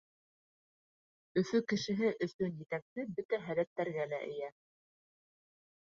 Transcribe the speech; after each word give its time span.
Өфө 1.41 1.61
кешеһе 1.73 2.09
өсөн 2.27 2.57
етәксе 2.63 3.07
бөтә 3.19 3.41
һәләттәргә 3.47 4.11
лә 4.15 4.25
эйә. 4.33 4.51